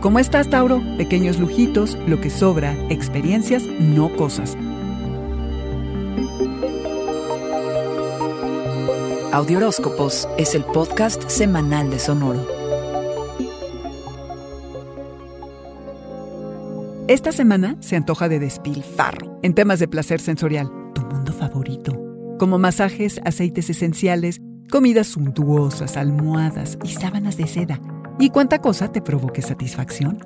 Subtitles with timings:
[0.00, 0.82] ¿Cómo estás, Tauro?
[0.98, 4.56] Pequeños lujitos, lo que sobra, experiencias, no cosas.
[9.32, 12.46] Audioróscopos es el podcast semanal de Sonoro.
[17.08, 21.98] Esta semana se antoja de despilfarro en temas de placer sensorial, tu mundo favorito,
[22.38, 24.40] como masajes, aceites esenciales,
[24.70, 27.80] comidas suntuosas, almohadas y sábanas de seda.
[28.18, 30.18] ¿Y cuánta cosa te provoque satisfacción?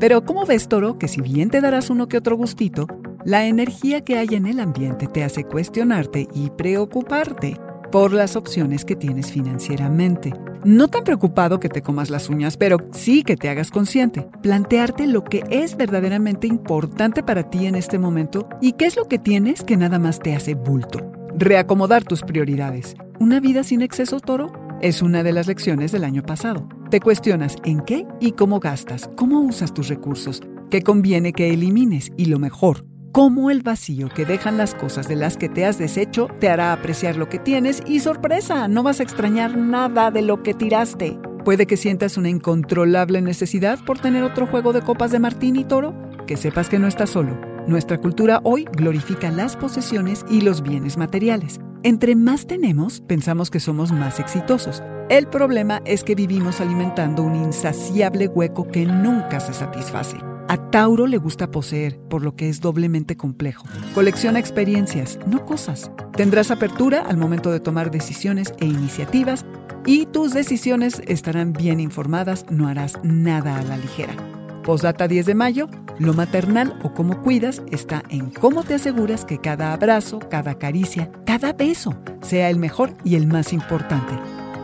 [0.00, 2.86] Pero ¿cómo ves, Toro, que si bien te darás uno que otro gustito,
[3.24, 7.58] la energía que hay en el ambiente te hace cuestionarte y preocuparte
[7.92, 10.32] por las opciones que tienes financieramente?
[10.64, 14.26] No tan preocupado que te comas las uñas, pero sí que te hagas consciente.
[14.42, 19.04] Plantearte lo que es verdaderamente importante para ti en este momento y qué es lo
[19.04, 21.00] que tienes que nada más te hace bulto.
[21.36, 22.96] Reacomodar tus prioridades.
[23.20, 24.50] ¿Una vida sin exceso, toro?
[24.80, 26.66] Es una de las lecciones del año pasado.
[26.90, 32.12] Te cuestionas en qué y cómo gastas, cómo usas tus recursos, qué conviene que elimines
[32.16, 35.78] y lo mejor, cómo el vacío que dejan las cosas de las que te has
[35.78, 40.22] deshecho te hará apreciar lo que tienes y sorpresa, no vas a extrañar nada de
[40.22, 41.18] lo que tiraste.
[41.44, 45.64] Puede que sientas una incontrolable necesidad por tener otro juego de copas de martín y
[45.64, 45.94] toro,
[46.26, 47.38] que sepas que no estás solo.
[47.66, 51.60] Nuestra cultura hoy glorifica las posesiones y los bienes materiales.
[51.82, 54.82] Entre más tenemos, pensamos que somos más exitosos.
[55.10, 60.16] El problema es que vivimos alimentando un insaciable hueco que nunca se satisface.
[60.48, 63.66] A Tauro le gusta poseer, por lo que es doblemente complejo.
[63.94, 65.90] Colecciona experiencias, no cosas.
[66.16, 69.44] Tendrás apertura al momento de tomar decisiones e iniciativas
[69.84, 74.14] y tus decisiones estarán bien informadas, no harás nada a la ligera.
[74.62, 79.38] Posdata 10 de mayo, lo maternal o cómo cuidas está en cómo te aseguras que
[79.38, 84.14] cada abrazo, cada caricia, cada beso sea el mejor y el más importante.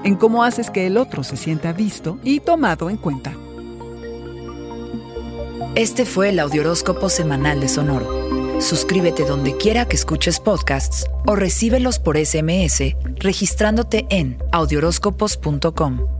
[0.04, 3.34] En cómo haces que el otro se sienta visto y tomado en cuenta.
[5.74, 8.60] Este fue el Audioróscopo Semanal de Sonoro.
[8.60, 16.20] Suscríbete donde quiera que escuches podcasts o recíbelos por SMS registrándote en audioróscopos.com.